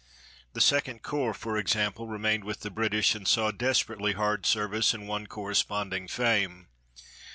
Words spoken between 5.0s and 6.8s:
won corresponding fame.